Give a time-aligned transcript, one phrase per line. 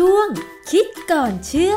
[0.00, 0.28] ช่วง
[0.70, 1.74] คิดก่อนเชื่อ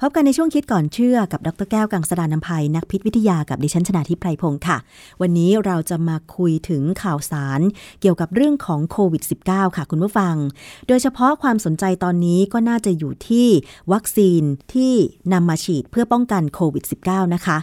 [0.00, 4.78] พบกันในช่วงคิดก่อนเชื่อกับดรแก้วกังสดานนภัยนักพิษวิทยากับดิฉันชนาทิพไพรพงศ์ค่ะ
[5.20, 7.60] วันนี้เราจะมาคุยถึงข่าวสาร
[8.00, 10.34] เกี่ยวกับเรื่องของโควิด -19 ค่ะคุณผู้ฟัง
[10.88, 13.48] โดยเฉพาะความสนใจตอนนี้ก็น่าจะอยู่ที่
[13.92, 14.42] วัคซีน
[14.74, 14.92] ที่
[15.32, 17.58] นำมาฉีดเพื่อป้องกันโควิด -19 นะคะ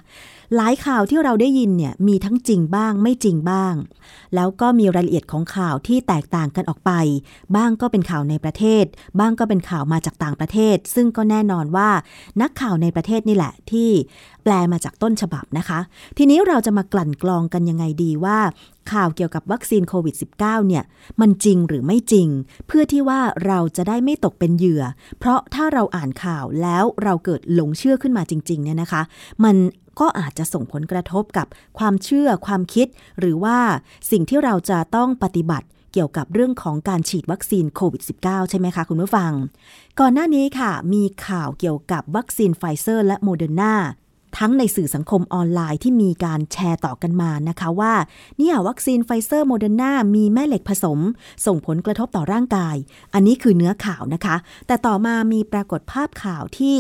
[0.56, 3.74] หลายข่าวที่เราได้ยินเนี่ยมีทั้งจริงบ้างไม่จริงบ้าง
[4.36, 6.92] แล้วก็มีรายละเอียดของข่าวที่แตกต่างกันออกไป
[7.56, 8.86] บ้างก็เป็นข่าวในประเทศ
[9.20, 11.90] บ้างก็เป็นข่าวมาจากต่างประเทศ ซึ่งก็แน่นอนว่า
[12.42, 13.90] นักข่าวในประเทศนี่แหละที่
[14.44, 15.80] แปลมาจากต้นฉบับนะคะ
[16.18, 18.38] ทีนี้เราจะมากลั่นกรองกันยังไงดีว่า
[18.92, 20.84] ข่าวเกี่ยวกับวัคซีนโควิด -19 เนี่ย
[21.22, 22.28] มันจริงหรือไม่จริง
[22.68, 24.84] เพื่อที่ว่าเราจะได้ไม่ตกเป็นเหยื่อ
[25.20, 29.02] เพราะถ้าเราอ่านข่าวแล้วเราเกิดหลงเชื่อขึ้นมาจริงๆเนี่ยนะคะ
[29.44, 29.56] มัน
[30.00, 32.88] ก็อาจจะส่งผลกระทบกับความเชื่อความคิด
[33.20, 33.58] หรือว่า
[34.12, 39.32] สิ่งที่เราจะต้องปฏิบัติเกี่ยวกับเรื่องของการฉีดวัคซีนโควิด -19 ใช่ไหมคะคุณผู้ฟัง
[40.00, 43.76] ก่อนหน้านี้ค่ะ มีข่าวเกี่ยวกับวัคซีนไฟเซอร์และโมเดอร์นา
[44.38, 47.94] ทั้งในสื่อสังคมออนไลน์ที่มีการแชร์ต่อกันมานะคะว่า
[48.38, 51.00] เนี่ยวัคซีนไฟเซอร์โมเดอร์นามีแม่เหล็กผสม
[51.46, 52.76] ส่งผลกระทบต่อร่างกาย
[53.14, 54.36] อันนี้คือเนื้อข่าวนะคะ
[54.68, 56.78] แต่ต่อมามีปรากฏภาพข่าวที่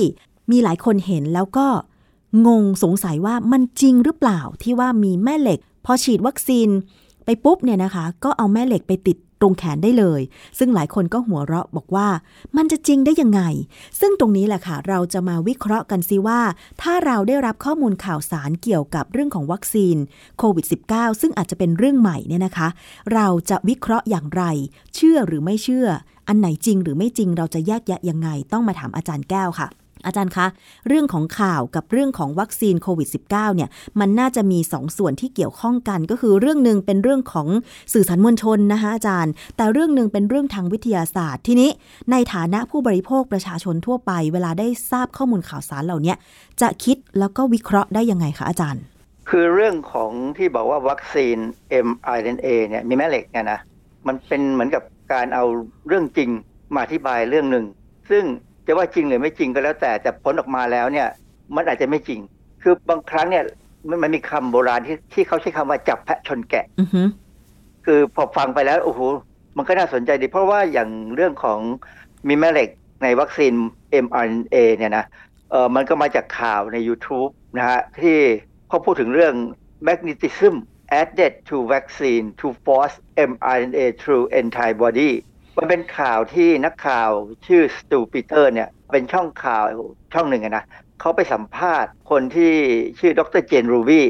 [0.52, 1.68] มีหลายคนเห็นแล้วก็
[2.48, 6.70] งงสงสัยว่ามันจริงหรือเปล่าที่ว่ามีแม่เหล็ก พอฉีดวัคซีน
[7.26, 10.22] ไปปุ๊บเนี่ยนะคะ ก็เอาแม่เหล็กไปติดตรงแขนได้เลย
[10.58, 12.08] ซึ่งหลายคนก็หัวเราะบอกว่า
[12.58, 13.42] มันจะจริงได้ยังไง
[14.00, 16.42] ซึ่งตรงนี้แหละค่ะ เราจะมาวิเคราะห์กันซิว่า
[16.82, 19.96] ถ้าเราได้รับข้อมูลข่าวสารเกี่ยวกับเรื่องของวัคซีน
[20.38, 22.68] โควิด -19 ซึ่งอาจจะเป็นเรื่องใหม่เนี่ยนะคะ
[23.14, 24.44] เราจะวิเคราะห์อย่างไร
[24.96, 25.88] เชื่อหรือไม่เชื่อ
[26.28, 29.68] อันไหนจริงหรือไม่จริงเราจะแยกแยะยังไง ต้องมาถามอาจารย์แก้วค่ะ
[30.06, 30.48] อาจารย์คะ
[30.88, 37.48] เรื่องของข่าวกับเรื่องของวัคซีนโควิด -19 เนี่ยมันน่าจะมี2สส่วนที่เกี่ยวข้องกัน ก็คือเรื่องหนึ่งเป็นเรื่องของ
[37.94, 41.70] สื่อสารมวลชนนะคะอาจารย์ แต่เรื่องหนึ่งเป็นเรื่องทางวิทยาศาสตร์ทีนี้
[42.12, 46.14] ในฐานะผู้บริโภคประชาชนทั่วไป เวลาได้ทราบข้อมูลข่าวสารเหล่านี้
[46.62, 48.84] จะคิดแล้วก็วิเคราะห์ได้ยังไงคะอาจารย์
[49.30, 51.38] คือเรื่องของที่บอกว่าวัคซีน
[51.88, 53.60] mRNA เนี่ยมีแม่เหล็กเนี่ยนะ
[54.08, 55.46] มันเป็นเหมือนกับการเอา
[55.88, 56.30] เรื่องจริง
[56.74, 57.66] มาอธิบายเรื่องหนึ่ง
[58.12, 58.24] ซึ่ง
[58.66, 61.08] จะว่าจริงหรือไม่จริงก็แล้วแต่แต่ผลออกมาแล้วเนี่ย
[61.56, 62.20] มันอาจจะไม่จริง
[62.62, 63.44] คือบางครั้งเนี่ย
[63.90, 66.66] มันมันมีคำโบราณที่ที่เขาใช้คำว่าจับแพะชนแกะ
[67.86, 69.02] คือพอฟังไปแล้วโอ้โห
[69.58, 71.60] มันก็น่าสนใจดี เพราะว่าอย่างเรื่องของ
[72.28, 72.70] มีแม่เหล็ก
[73.04, 73.54] ในวัคซีน
[74.06, 75.06] mRNA เนี่ยนะ
[75.52, 78.18] เออมันก็มาจากข่าวใน YouTube นะฮะที่
[78.68, 79.34] เขาพูดถึงเรื่อง
[79.88, 80.56] magnetism
[81.02, 82.96] added to vaccine to force
[83.30, 85.12] mRNA through antibody
[85.58, 87.10] มันเป็นข่าวที่นักข่าว
[87.48, 89.64] ชื่อสตูปีเตอร์เนี่ยเป็นช่องข่าว
[90.14, 90.66] ช่องหนึ่งนะ
[91.00, 92.54] เขาไปสัมภาษณ์คนที่
[93.00, 94.02] ชื่อดรเจนรูวี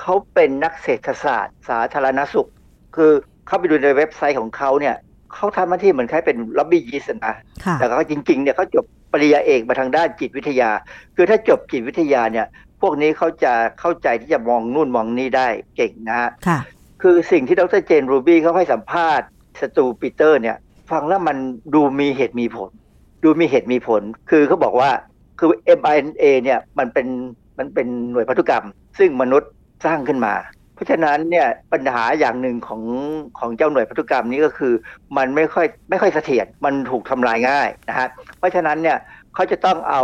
[0.00, 2.48] เขาเป็นนักเศรษฐศาสตร์สาธารณสุข
[2.96, 3.12] คือ
[3.46, 4.96] เขาไปดูในเว็บไซต์ของเขาเนี่ย
[5.34, 7.34] เขาทำหน้าที่เหมือนคล้ายเป็นล็อบบี้ยิสนะ
[7.74, 10.70] แต่เขาจริงๆเนี่ยเขาจบปริญญาเอกมาทางด้านจิตวิทยา
[11.16, 12.46] คือถ้าจบจิตวิทยาเนี่ย
[12.80, 16.30] พวกนี้เขาจะเข้าใจที่จะมองนู่นมองนี่ได้เก่งนะฮะ
[17.02, 19.26] คือสิ่งที่ดรเจนรูบี้เขาให้สัมภาษณ์
[19.60, 20.56] สตูปีเตอร์เนี่ย
[20.90, 21.36] ฟังแล้วมัน
[21.74, 22.70] ดูมีเหตุมีผล
[23.24, 24.90] ดูมีเหตุมีผล คือเขาบอกว่า
[25.38, 25.48] คือ
[25.78, 27.06] mRNA เนี่ยมันเป็น
[27.58, 28.64] มันเป็นหน่วยพันธุกรรม
[28.98, 29.50] ซึ่งมนุษย์
[29.84, 30.34] สร้างขึ้นมา
[30.74, 32.82] เพราะฉะนั้นเนี่ยปัญหาอย่างหนึ่งของ
[33.38, 34.72] ของเจ้าหน่วยพันธุกรรมนี้ก็คือ
[35.16, 38.98] มันไม่ค่อยไม่ค่อยเสถียรมันถูกทำลายง่ายนะฮะเพราะฉะนั้นเนี่ย
[39.34, 40.02] เขาจะต้องเอา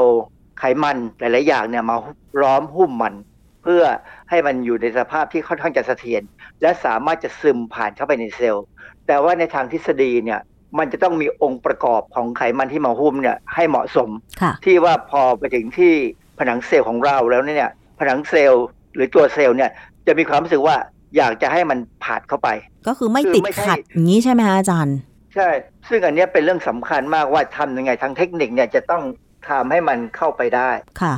[0.59, 1.97] ไขมันหลาย ๆ อย่างเนี่ยมา
[2.43, 3.15] ล้อมหุ้มมัน
[3.63, 3.83] เพื่อ
[4.31, 6.23] ให้มันอยู่ในสภาพที่ค่อนข้างจะเสถียร
[6.63, 8.65] และสามารถจะซึมผ่านเข้าไปในเซลล์
[9.07, 10.41] แต่ว่าในทางทฤษฎีเนี่ย
[10.79, 14.11] มันจะต้องมีองค์ประกอบของไขมันที่มาหุ้มเนี่ยให้เหมาะสม
[14.65, 15.93] ที่ว่าพอไปถึงที่
[16.39, 18.65] ผนังเซลล์ของเราแล้วเนี่ยผนังเซลล์
[18.95, 19.71] หรือตัวเซลล์เนี่ย
[20.07, 20.77] จะมีความรู้สึกว่า
[21.17, 22.49] อยากจะให้มันผ่านเข้าไป
[22.87, 24.97] ก็คือไม่ติดขัดอย่างนี้ใช่ไหมคะอาจารย์
[25.35, 25.49] ใช่
[25.89, 29.03] ซึ่งอันนี้เป็นเรื่องสำคัญมากว่าทำยังไงทางเทคนิคเนี่ยจะต้อง
[29.49, 30.71] ทำให้มันเข้าไปได้
[31.03, 31.15] ค่ะ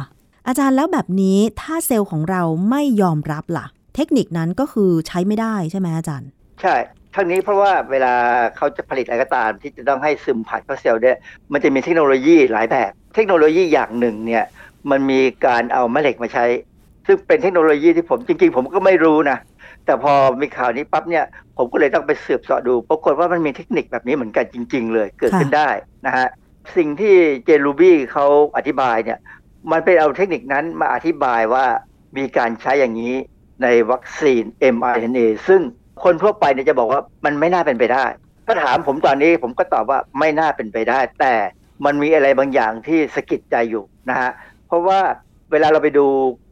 [0.48, 6.28] อาจารย์แล้วแบบนี้ถ้าเซลล์ของเราไม่ยอมรับล่ะ เทคนิคนั้นก็คือใช้ไม่ได้ใช่ไหมอาจารย์
[6.62, 6.74] ใช่
[7.14, 8.14] ทั้งนี้เพราะว่าเวลา
[8.56, 11.16] เขาจะผลิตอะไรก็ตามที่จะต้องให้ซึมผ่านเข้าเซลล์เนี่ย
[11.52, 14.44] มันจะมีเทคโนโลยีหลายแบบ เทคโนโลยีอย่างหนึ่งเนี่ย
[14.90, 16.44] มันมีการเอาแม่เหล็กมาใช้
[17.06, 19.38] ซึ่งเป็นเทคโนโลยีที่ผมจริง ๆ ผมก็ไม่รู้นะ
[19.84, 21.24] แต่พอมีข่าวนี้ปั๊บเนี่ย
[21.56, 25.68] ผมก็เลยต้องไปสืบสอดูปรากฏว่ามันมีเทคนิคแบบนี้เหมือนกันจริง ๆ เลยเกิดขึ้นได้
[26.06, 26.26] นะฮะ
[26.76, 27.14] สิ่งที่
[27.44, 29.18] เจนรูบี้เขาอธิบายเนี่ย
[29.72, 31.64] มันเป็นเอาเทคนิคนั้นมาอธิบายว่า
[32.16, 33.14] มีการใช้อย่างนี้
[33.62, 34.42] ในวัคซีน
[34.74, 35.60] mRNA ซึ่ง
[36.04, 38.04] คนทั่วไปเนี่ยจะบอกว่ามันไม่น่าเป็นไปได้
[38.46, 41.34] ถ้าถามผมตอนนี้ผมก็ตอบว่าไม่น่าเป็นไปได้ แต่
[41.84, 44.30] มันมีอะไรบางอย่างที่สะกิดใจอยู่นะฮะ
[44.66, 45.00] เพราะว่า
[45.52, 46.06] เวลาเราไปดู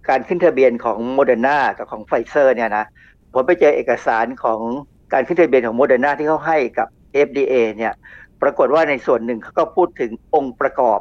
[0.09, 2.85] การขึ้นทะเบียนของโมเดอร์นากับของไฟเซอร์เนี่ยนะ
[3.33, 4.61] ผมไปเจอเอกสารของ
[5.13, 6.89] การขึ้นทะเบียนของโมเดอร์นาที่เขาให้กับ
[7.27, 7.95] FDA เนี่ย
[8.43, 10.99] ปรากฏว่าในส่วนหนึ่งเขาก็พูดถึงองค์ประกอบ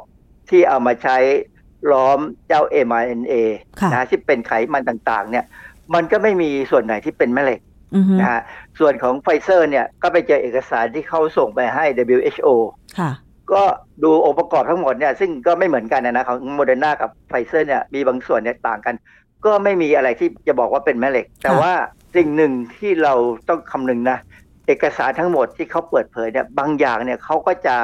[0.50, 1.16] ที่เอามาใช้
[1.92, 3.34] ล้อมเจ้า mRNA
[3.80, 5.44] ค่ะนะที่เป็นไขมันต่างๆเนี่ย
[5.94, 7.67] มันก็ไม่มีส่วนไหนที่เป็นแม่เหล็กอือฮึ
[8.20, 8.40] นะฮะ
[8.78, 11.84] ส่วนของไฟเซอร์เนี่ยก็ไปเจอเอกสารที่เขาส่งไปให้
[12.16, 12.48] WHO
[12.98, 13.10] ค่ะ
[13.52, 13.62] ก็
[14.04, 18.94] ดูองค์ประกอบทั้งหมดเนี่ยซึ่งก็ไม่เหมือนกันนะนะของโมเดอร์นากับไฟเซอร์เนี่ยมีบางส่วนเนี่ยต่างกัน
[19.44, 21.72] ก็ไม่มีอะไรที่จะบอกว่าเป็นแม่เหล็ก แต่ว่า
[22.16, 23.14] สิ่งหนึ่งที่เรา
[23.48, 24.18] ต้องคำนึงนะ
[24.66, 27.76] เอกสารทั้งหมดที่เขาเปิดเผยเนี่ยบางอย่างเนี่ยเขาก็จะ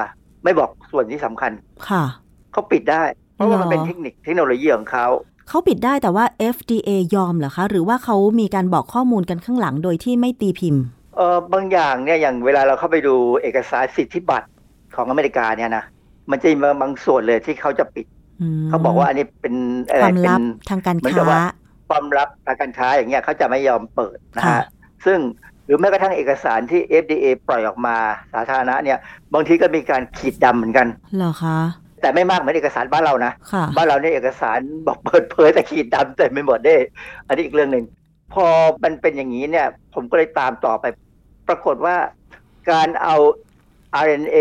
[0.45, 1.53] ไม่บอกส่วนที่สำคัญ
[1.89, 2.05] ค่ะ
[2.53, 3.03] เขาปิดได้
[3.35, 5.06] เพราะว่ามันเหรอเป็นเทคนิคเทคโนโลยีของเขา
[5.49, 6.25] เขาปิดได้แต่ว่า
[6.55, 10.82] FDA ยอมเหรอคะ หรือว่าเขามีการบอกข้อมูลกันข้างหลังโดยที่ไม่ตีพิมพ์
[11.17, 14.49] เออบางอย่างเนี่ยอย่างเวลาเราเข้าไปดูเอกสารสิทธิบัตร
[14.96, 15.85] ของอเมริกาเนี่ยนะ
[16.31, 18.06] มันจะมีบางส่วนเลยที่เขาจะปิด
[18.41, 19.55] อืมเขาบอกว่าอันนี้เป็น
[19.91, 21.44] อะคไรวามเป็ลับนทางการเหมือนค้ากับว่า
[21.88, 24.64] ความลับทางการค้าอย่างเงี้ยเขาจะไม่ยอมเปิดนะค่ะฮะ
[25.06, 25.19] ซึ่ง
[25.67, 27.96] หรือแม้กระทั่งเอกสารที่ FDA ปล่อยออกมา
[28.32, 28.99] สาธารณะเนี่ย
[29.35, 30.87] บางทีก็มีการขีดดำเหมือนกัน
[31.17, 31.58] เหรอคะ
[32.05, 36.77] แต่ไม่มากเหมือนเอกสารบ้านเรานะค่ะบ้านเราเนี่ยเอกสารบอกเปิดเผยแต่ขีดดำแต่ไม่หมดเด้
[37.29, 37.85] อันนี้อีกเรื่องหนึ่ง
[38.35, 38.47] พอ
[38.85, 40.85] มันเป็นอย่างนี้เนี่ย ผมก็เลยตามต่อไป
[41.49, 41.97] ปรากฏว่า
[42.71, 43.17] การเอา
[44.05, 44.37] RNA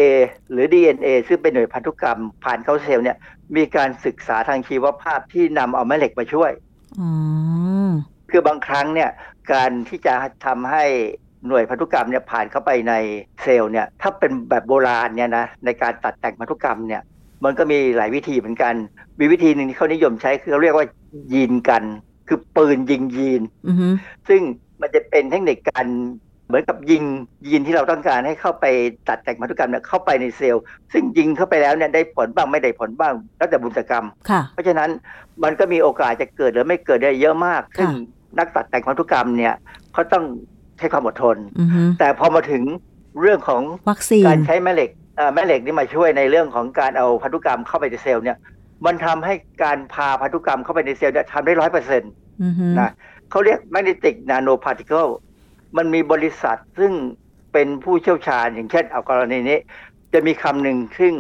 [0.51, 3.17] หรือ DNA ซึ่งเป็นหน่วยพันธุกรรมผ่านเข้าเซลล์เนี่ย
[3.55, 6.51] มีการศึกษาทางชีวภาพที่นำเอาแม่เหล็กมาช่วย
[6.99, 7.11] อ๋อ
[8.31, 9.09] คือบางครั้งเนี่ย
[9.53, 10.13] การที่จะ
[10.45, 10.85] ทำให้
[11.47, 12.93] หน่วยพันธุกรรมเนี่ยผ่านเข้าไปใน
[13.41, 17.01] เซลล์เนี่ยถ้าเป็นแบบโบราณเนี่ยนะในการตัดแต่งพันธุกรรมเนี่ย
[17.45, 18.73] มันก็มีหลายวิธีเหมือนกัน
[19.19, 20.87] มีวิธีหนึ่งที่เขานิยมใช้คือเขาเรียกว่า
[21.31, 21.83] ยีนกัน
[22.27, 23.87] คือปืนยิงยีนอือฮึ
[24.29, 24.41] ซึ่ง
[24.81, 25.85] มันจะเป็นเทคนิคการ
[26.47, 27.03] เหมือนกับยิง
[27.47, 28.65] ยีนที่เราต้องการให้เข้าไป
[29.07, 30.63] ตัดแต่งพันธุกรรมเนี่ยเข้าไปในเซลล์
[30.93, 34.89] ซึ่งยิงเข้าไปแล้วเนี่ยได้ผลบ้างไม่ได้ผลบ้าง แล้วแต่บุญกรรมค่ะเพราะฉะนั้น
[35.43, 37.89] มันก็มีโอกาสจะเกิดหรือไม่เกิดได้เยอะมากค่ะซึ่ง
[38.37, 39.53] นักตัดแต่งพันธุกรรมเนี่ย
[39.93, 40.23] เขาต้อง
[40.77, 42.63] ใช้ความอดทนอือฮึแต่พอมาถึง
[43.21, 45.02] เรื่องของวัคซีนการใช้แม่เหล็กเอ่อ
[45.33, 48.37] แม่เหล็กนี่มาช่วยในเรื่องของการเอาพันธุกรรมเข้าไปในเซลล์เนี่ย
[48.85, 49.33] มันทำให้
[49.63, 52.11] การพาพันธุกรรมเข้าไปในเซลล์เนี่ยทำได้ร้อยเปอร์เซ็นต์
[52.43, 52.91] อือฮึนะ
[53.29, 55.09] เขาเรียก magnetic nanoparticle
[55.77, 56.93] มันมีบริษัทซึ่ง
[57.53, 59.57] เป็นผู้เชี่ยวชาญอย่างเช่นเอากรณีนี้
[60.13, 61.13] จะมีคำหนึ่งซึ่ง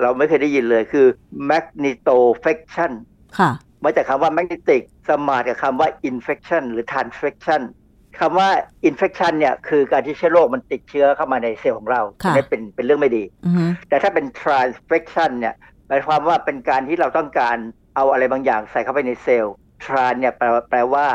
[0.00, 1.06] เราไม่เคยได้ยินเลยคือ
[1.50, 2.92] magnetofection
[3.38, 3.50] ค่ะ
[3.84, 7.62] มาจากคำว่า magnetic สมานกับคำว่า infection หรือ transfection
[8.20, 8.48] คำว่า
[8.88, 15.54] infection เนี่ยคือการที่เชื้อโรคมันติดเชื้อเข้ามาในเซลล์ของเราค่ะอันนี้เป็นเป็นเรื่องไม่ดีอือฮึแต่ถ้าเป็น transfection เนี่ย
[15.88, 17.56] หมายความว่าเป็นการที่เราต้องการ
[17.96, 21.06] เอาอะไรบางอย่างใส่เข้าไปในเซลล์ trans เนี่ยแปลแปลว่า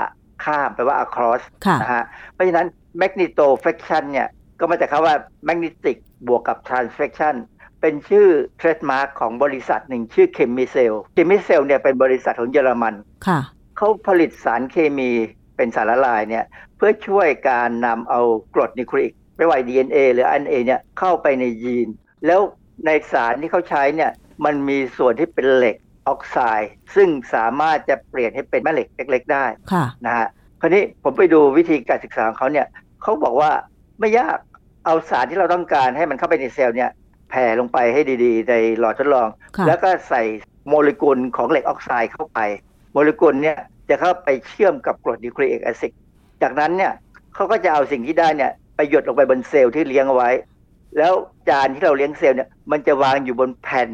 [0.46, 2.04] ข้ามแปลว่า across ค่ะนะฮะ
[2.34, 2.68] เพราะฉะนั้น
[3.02, 4.28] magnetofection เนี่ย
[4.60, 5.16] ก็มาจากคำว่า
[5.48, 5.98] magnetic
[6.28, 7.36] บวกกับ transfection
[7.82, 8.28] เป็นชื่อ
[8.62, 12.96] trademark ของบริษัทหนึ่งชื่อ Chemicell Chemicell เนี่ยเป็นบริษัทของเยอรมัน
[13.28, 13.40] ค่ะ
[13.78, 15.12] เขาผลิตสารเคมี
[15.60, 16.46] เป็นสารละลายเนี่ย
[16.78, 18.22] เพื่อช่วยการนำเอา
[18.54, 21.88] กรดนิวคลีอิกไม่ว่า DNA หรือ RNA เนี่ยเข้าไปในยีน
[22.26, 22.42] แล้ว
[22.86, 24.12] ในสารที่เขาใช้เนี่ย
[24.46, 25.76] มันมีส่วนที่เป็นเหล็ก
[26.08, 30.28] ออกไซด์ ซึ่งสามารถจะเปลี่ยนให้เป็นแม่เหล็กเล็ก ๆ ได้ค่ะนะฮะ
[30.62, 32.68] คราวนี้ผมไปดูวิธีการศึกษาของเขาเนี่ย
[33.02, 33.52] เขาบอกว่า
[34.00, 34.38] ไม่ยาก
[34.86, 36.92] เอาสารที่เราต้องการให้มันเข้าไปในเซลล์เนี่ย
[37.30, 39.28] แผ่ลงไปให้ดีๆ ในหลอดทดลอง
[39.58, 40.22] ค่ะแล้วก็ใส่
[40.68, 42.40] โมเลกุลของเหล็กออกไซด์เข้าไป
[42.94, 43.58] โมเลกุลเนี่ย
[43.90, 45.92] จะเข้าไปเชื่อมกับกรด nucleic acid
[46.42, 46.94] จากนั้นเนี่ย
[47.36, 50.30] เขาก็จะเอาสิ่งที่ได้เนี่ยไปหยดลงไปบนเซลล์ที่เลี้ยงเอาไว้
[50.98, 51.14] แล้ว
[51.50, 53.90] จานที่เราเลี้ยงเซลล์เนี่ยมันจะวางอยู่บนแผ่น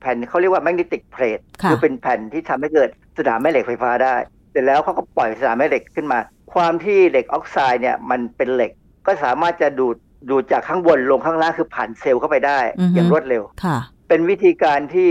[0.00, 2.88] แผ่นเขาเรียกว่า magnetic plate ค่ะคือเป็นแผ่นที่ทำให้เกิด
[3.18, 4.14] สนามแม่เหล็กไฟฟ้าได้
[4.52, 6.18] เสร็จแล้วเขาก็ปล่อยสนามแม่เหล็กขึ้นมา
[6.54, 8.70] ความที่เหล็กออกไซด์เนี่ยมันเป็นเหล็ก
[9.06, 9.96] ก็สามารถจะดูด
[10.30, 15.08] ดูดจากข้างบนลงข้างล่างคือผ่านเซลล์เข้าไปได้อือฮึอย่างรวดเร็วค่ะเป็นวิธีการที่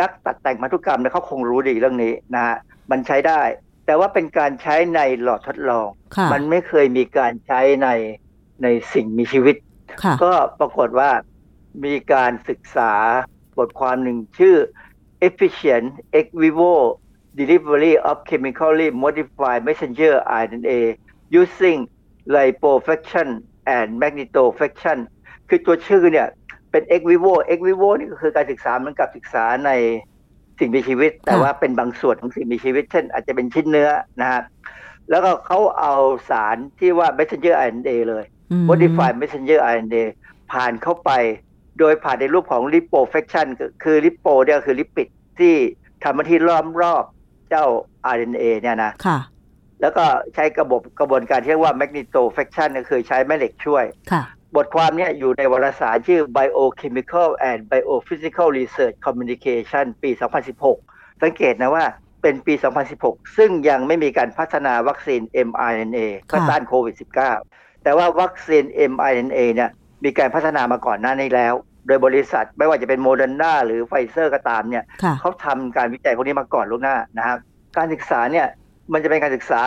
[0.00, 2.56] นักตัดแต่งพันธุกรรมเนี่ยเขาคงรู้ดีเรื่องนี้นะฮะ
[2.90, 3.40] มันใช้ได้
[3.86, 7.88] แต่ว่าเป็นการใช้ในหลอดทดลองค่ะมันไม่เคยมีการใช้ใน
[8.62, 9.56] ในสิ่งมีชีวิต
[10.02, 11.10] ค่ะก็ปรากฏว่า
[11.84, 12.92] มีการศึกษา
[13.58, 14.56] บทความหนึ่งชื่อ
[15.26, 15.86] efficient
[16.18, 16.74] ex vivo
[17.38, 20.80] delivery of chemically modified messenger RNA
[21.40, 21.78] using
[22.34, 23.28] liposuction
[23.76, 24.98] and magnetofection
[25.48, 26.28] คือตัวชื่อเนี่ย
[26.70, 29.70] เป็น ex vivo ex vivo นี่ก็คือการศึกษาเหมือนกับศึกษาใน
[30.58, 34.42] สิ่งมีชีวิต แต่ว่าเป็นบางส่วนของสิ่งมีชีวิต เช่นอาจจะเป็นชิ้นเนื้อนะฮะ
[35.10, 35.94] แล้วก็เขาเอา
[36.30, 40.02] สารที่ว่า messenger RNA เลยอืม modified messenger RNA
[40.52, 41.10] ผ่านเข้าไป
[41.78, 45.08] โดยผ่านในรูปของ liposuction ก็คือ lipo เนี่ยก็คือลิปิด
[45.40, 45.54] ที่
[46.04, 47.04] ทำหน้าที่ล้อมรอบ
[47.50, 47.64] เจ้า
[48.14, 49.18] RNA เนี่ยนะค่ะ
[49.80, 54.22] แล้วก็ใช้กระบบกระบวนการที่เรียกว่า magnetofection ก็คือใช้แม่เหล็กช่วยค่ะ
[54.56, 60.10] บทความเนี้อยู่ในวารสารชื่อ Biochemical and Biophysical Research Communication ปี
[60.66, 61.84] 2016 สังเกตนะว่า
[62.22, 62.54] เป็นปี
[62.94, 66.94] 2016 ซึ่งยังไม่มีการพัฒนาวัคซีน mRNA เพื่อต้านโควิด
[67.38, 69.70] -19 แต่ว่าวัคซีน mRNA เนี่ย
[70.04, 71.54] มีการพัฒนามาก่อนหน้านี้แล้ว
[71.86, 77.38] โดยบริษัทไม่ว่าจะเป็นโมเดอร์นาหรือไฟเซอร์ก็ตามเนี่ยค่ะเขาทำการวิจัยพวกนี้มาก่อนล่วงหน้านะครับ
[77.76, 78.46] การศึกษาเนี่ย
[78.92, 79.60] มันจะเป็นการศึกษา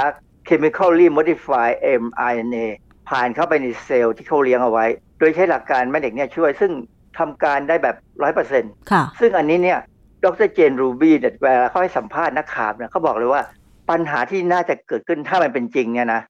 [0.48, 2.68] chemically modified mRNA
[3.10, 4.86] ผ่านเข้าไปในเซลล์ที่เขาเลี้ยงเอาไว้
[5.20, 6.72] โดยใช้หลักการแม่เหล็กเนี่ยช่วยซึ่ง
[7.18, 9.80] ทำการได้แบบร้อยเปอร์เซ็นต์ค่ะซึ่งอันนี้เนี่ย
[10.26, 13.42] ดรเจนรูบี้เนี่ยเวลาเขาให้สัมภาษณ์นักข่าวเนี่ยเขาบอกเลยว่า
[13.90, 16.22] ปัญหาที่น่าจะเกิดขึ้นถ้ามันเป็นจริงเนี่ยนะ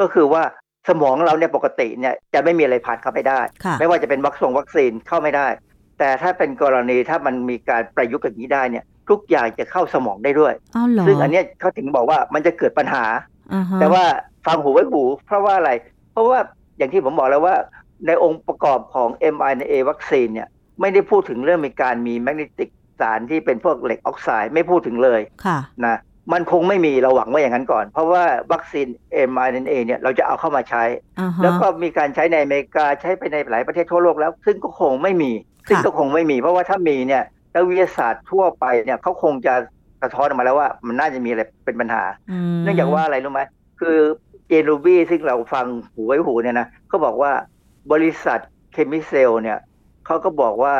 [0.00, 0.42] ก็คือว่า
[0.88, 5.46] สมองเราเนี่ยปกติเนี่ยจะไม่มีอะไรผ่านเข้าไปได้ค่ะไม่ว่าจะเป็นวัคซีนวัคซีนเข้าไม่ได้
[5.98, 13.04] แต่ถ้าเป็นกรณีถ้ามันมีการประยุกต์อย่างนี้ได้เนี่ย ทุกอย่างจะเข้าสมองได้ด้วยอ้าวเหรอซึ่งอันเนี้ยเขาถึงบอกว่ามันจะเกิดปัญหา
[13.54, 14.04] อ่าฮะแต่ว่า
[14.46, 15.70] ฟังหูไว้หู เพราะว่าอะไร
[16.12, 16.38] เพราะว่า
[16.78, 17.56] อย่างที่ผมบอกแล้วว่า
[18.06, 20.48] ในองค์ประกอบของ mRNA วัคซีนเนี่ย
[20.80, 25.98] ไม่ได้พูดถึงเรื่องมีการมีแมกนีติกสารที่เป็นพวกเหล็กออกไซด์ไม่พูดถึงเลยค่ะนะ
[26.32, 28.86] มันคงไม่มีเราหวังว่าอย่างนั้นก่อน เพราะว่าวัคซีน
[29.30, 30.82] mRNA เนี่ยเราจะเอาเข้ามาใช้
[31.20, 35.30] อ่าฮะแล้วก็มีการใช้ในอเมริกาใช้ไปในหลายประเทศทั่วโลกแล้ว ซึ่งก็คงไม่มี
[35.68, 37.22] ซึ่งก็คงไม่มี เพราะว่าถ้ามีเนี่ย
[37.54, 39.54] นักวิทยาศาสตร์ทั่วไปเนี่ยเขาคงจะ
[40.02, 42.02] สะท้อนออกมาแล้วว่ามันน่าจะมีอะไรเป็นปัญหา
[42.56, 43.42] มเนื่องจากว่าอะไรรู้ไหม
[43.80, 43.98] คือ
[44.50, 47.32] เจนรูบี้ซึ่งเราฟังหูไว้หูเนี่ยนะเขาบอกว่า
[47.92, 48.38] บริษัท
[48.72, 49.58] Chemicell เนี่ย
[50.06, 50.74] เขาก็บอกว่า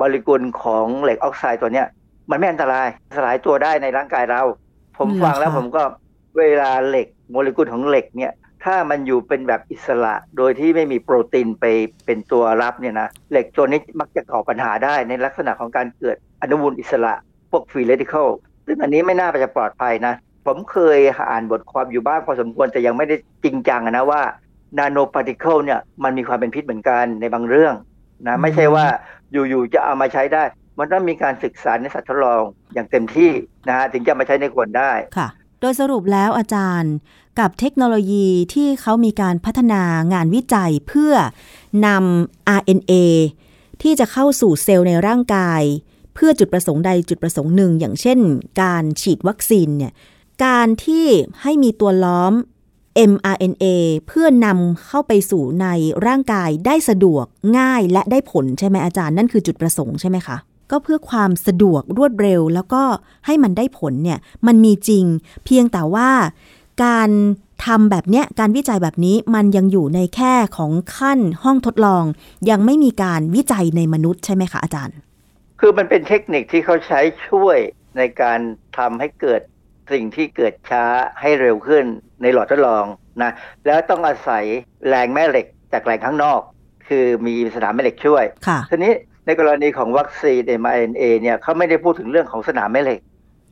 [0.00, 1.86] โมเลกุลของเหล็กออกไซด์ตัวเนี้ย
[2.30, 4.42] มันไม่อันตรายสลายตัวได้ในร่างกายเรา
[4.98, 5.82] ผมฟังแล้วผมก็
[6.38, 8.32] เวลาเหล็กโมเลกุลของเหล็กเนี่ย
[8.64, 11.64] ถ้ามันอยู่เป็นแบบอิสระโดยที่ไม่มีโปรตีนไป
[12.06, 17.14] เป็นตัวรับเนี่ยนะเหล็กตัวนี้มักจะก่อปัญหาได้ในลักษณะของการเกิดอนุมูลอิสระ
[17.50, 18.28] พวก free radical
[18.66, 20.14] ซึ่งอันนี้ไม่น่าจะปลอดภัยนะ
[20.46, 20.98] ผมเคย
[21.30, 24.22] อ่านบทความอยู่บ้างพอสมควรแต่ยังไม่ได้จริงจังอะนะว่า
[24.78, 27.74] nanoparticle เนี่ยมันมีความเป็นพิษเหมือนกันในบางเรื่อง
[28.26, 28.86] นะไม่ใช่ว่า
[29.32, 30.42] อยู่ๆจะเอามาใช้ได้
[30.78, 32.42] มันต้องมีการศึกษาในสัตว์ทดลอง
[32.74, 33.30] อย่างเต็มที่
[33.68, 35.28] นะฮะถึงจะมาใช้ในคนได้ค่ะ
[35.60, 36.94] โดยสรุปแล้วอาจารย์
[37.38, 41.12] กับเทคโนโลยีที่เขามีการพัฒนางานวิจัยเพื่อ
[41.86, 42.92] นำ RNA
[43.82, 45.62] ที่จะเข้าสู่เซลล์ในร่างกาย
[46.14, 48.18] เพื่อจุดประสงค์ใดจุดประสงค์หนึ่ง อย่างเช่น
[48.62, 49.92] การฉีดวัคซีนเนี่ย
[50.44, 51.06] การที่
[51.42, 52.32] ให้มีตัวล้อม
[53.12, 53.64] mRNA
[54.06, 55.66] เพื่อนำเข้าไปสู่ใน
[56.06, 57.24] ร่างกายได้สะดวก
[57.58, 60.36] ง่ายและได้ผลใช่ไหมอาจารย์นั่นคือจุดประสงค์ใช่ไหมคะ
[60.70, 62.82] ก็เพื่อความสะดวกรวดเร็ว แล้วก็
[63.26, 65.04] ให้มันได้ผลเนี่ยมันมีจริง
[65.44, 66.10] เพียงแต่ว่า
[66.84, 67.10] การ
[67.66, 72.04] ทำแบบเนี้ยการวิจัยแบบนี้มันยังอยู่ในแค่ของขั้นห้องทดลอง
[72.50, 74.96] ยังไม่มีการวิจัยในมนุษย์ใช่ไหมคะอาจารย์
[75.60, 77.58] คือมันเป็นเทคนิคที่เขาใช้ช่วย
[77.96, 78.38] ในการ
[78.78, 79.40] ทำให้เกิด
[79.92, 80.84] สิ่งที่เกิดช้า
[81.20, 81.84] ให้เร็วขึ้น
[82.22, 82.84] ในหลอดทดลอง
[83.22, 83.32] นะ
[83.66, 84.44] แล้วต้องอาศัย
[84.88, 86.40] แรงแม่เหล็กจากแรงข้างนอก
[86.88, 88.92] คือมีสนามแม่เหล็กช่วยค่ะทีนี้
[89.26, 93.00] ในกรณีของวัคซีน mRNA เนี่ยเขาไม่ได้พูดถึงเรื่องของสนามแม่เหล็ก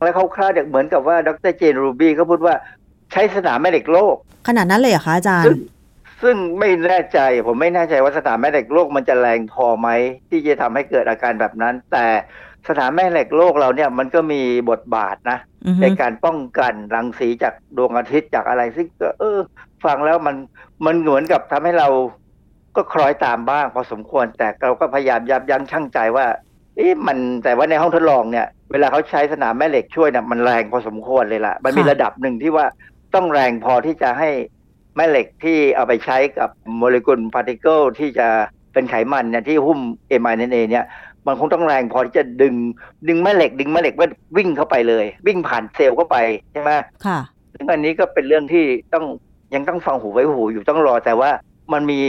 [0.04, 2.54] แล้วเขาคลาดเหมือนกับว่าดรเจนรูบี้เขาพูดว่า
[3.12, 4.16] ใช้สนามแม่เหล็กโลก
[4.48, 5.58] ขนาดนั้นเลยเหรอคะอาจารซึ่ย์ง
[6.22, 9.88] ซึ่งไม่แน่ใจผมไม่แน่ใจว่าสนามแม่เหล็กโลกมันจะแรงพอไหม
[10.30, 12.06] ที่จะทำให้เกิดอาการแบบนั้น แต่
[12.68, 14.40] สนามแม่เหล็กโลกเราเนี่ยมันก็มี
[14.70, 19.38] บทบาทนะอือฮึในการป้องกันรังสีจากดวงอาทิตย์จากอะไรซึ่งก็เออ
[19.84, 20.36] ฟังแล้วมัน
[20.86, 21.88] มันเหมือนกับทำให้เรา
[22.76, 26.26] ก็คล้อยตามบ้างพอสมควรแต่เราก็พยายามยับยั้งชั่งใจว่า
[26.76, 32.66] เอ๊ะมันแต่ว่าในห้องทดลองเนี่ย เวลาเขาใช้สนามแม่เหล็กช่วยเนี่ยมันแรงพอสมควรเลยล่ะ มันมีค่ะระดับหนึ่งที่ว่า
[33.14, 34.30] ต้องแรงพอที่จะให้
[34.96, 38.28] แม่เหล็กที่เอาไปใช้กับโมเลกุลพาร์ติเคิลที่จะ
[38.72, 39.80] เป็นไขมันเนี่ยที่หุ้ม
[40.20, 40.84] mRNA เนี่ย
[41.26, 42.54] มันคงต้องแรงพอที่จะดึง
[43.08, 46.16] ดึงแม่เหล็ก ดึงแม่เหล็กว่าวิ่งเข้าไปเลย วิ่งผ่านเซลล์เข้าไป
[46.52, 46.70] ใช่ไหม
[47.06, 47.18] ค่ะ
[47.54, 48.64] ซึ่งอันนี้ก็เป็นเรื่องที่
[48.94, 49.04] ต้อง
[49.54, 51.30] ยังต้องฟังหูไว้หูอยู่ต้องรอแต่ว่า
[51.72, 52.00] มันมี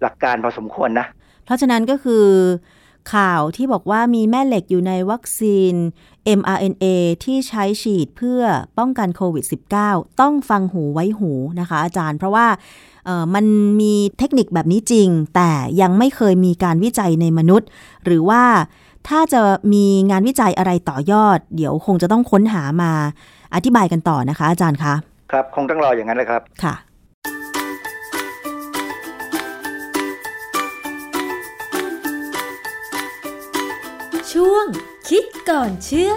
[0.00, 1.06] หลักการพอสมควรนะ
[1.44, 2.26] เพราะฉะนั้นก็คือ
[3.14, 5.74] ข่าวที่บอกว่ามีแม่เหล็กอยู่ในวัคซีน
[6.38, 6.84] mRNA
[7.24, 8.42] ที่ใช้ฉีดเพื่อ
[8.78, 9.44] ป้องกันโควิด
[9.82, 12.91] -19 ต้องฟังหูไว้หูนะคะอาจารย์ เพราะว่าเอ่อ
[13.34, 13.44] มัน
[13.80, 17.68] มีเทคนิคแบบนี้จริง แต่ยังไม่เคยมีการวิจัยในมนุษย์
[18.04, 18.42] หรือว่า
[19.08, 19.40] ถ้าจะ
[19.72, 22.92] มีงานวิจัยอะไรต่อยอด เดี๋ยวคงจะต้องค้นหามา
[23.54, 24.94] อธิบายกันต่อนะคะ อาจารย์คะ
[25.32, 26.74] ครับคงต้องรออย่างนั้นแหละครับค่ะ
[34.32, 34.66] ช่วง
[35.08, 36.12] คิดก่อนเชื่อ